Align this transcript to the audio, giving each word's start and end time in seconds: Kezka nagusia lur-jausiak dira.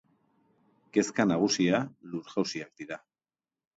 Kezka 0.97 1.27
nagusia 1.31 1.83
lur-jausiak 2.15 2.73
dira. 2.83 2.99